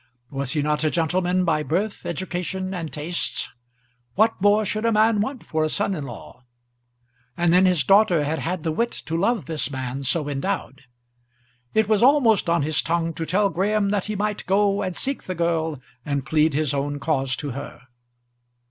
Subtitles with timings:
[0.31, 3.49] Was he not a gentleman by birth, education, and tastes?
[4.15, 6.43] What more should a man want for a son in law?
[7.37, 10.85] And then his daughter had had the wit to love this man so endowed.
[11.75, 15.25] It was almost on his tongue to tell Graham that he might go and seek
[15.25, 17.81] the girl and plead his own cause to her.